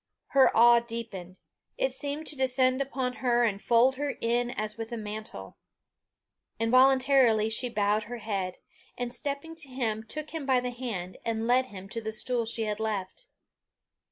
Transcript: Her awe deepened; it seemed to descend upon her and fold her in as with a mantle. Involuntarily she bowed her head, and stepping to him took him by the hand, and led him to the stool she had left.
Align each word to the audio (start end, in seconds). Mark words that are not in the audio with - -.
Her 0.29 0.49
awe 0.57 0.79
deepened; 0.79 1.37
it 1.77 1.91
seemed 1.93 2.25
to 2.25 2.35
descend 2.35 2.81
upon 2.81 3.17
her 3.21 3.43
and 3.43 3.61
fold 3.61 3.97
her 3.97 4.15
in 4.19 4.49
as 4.49 4.75
with 4.75 4.91
a 4.91 4.97
mantle. 4.97 5.57
Involuntarily 6.57 7.51
she 7.51 7.69
bowed 7.69 8.05
her 8.05 8.17
head, 8.17 8.57
and 8.97 9.13
stepping 9.13 9.53
to 9.53 9.67
him 9.69 10.01
took 10.03 10.31
him 10.31 10.47
by 10.47 10.59
the 10.59 10.71
hand, 10.71 11.17
and 11.23 11.45
led 11.45 11.67
him 11.67 11.87
to 11.89 12.01
the 12.01 12.11
stool 12.11 12.45
she 12.47 12.63
had 12.63 12.79
left. 12.79 13.27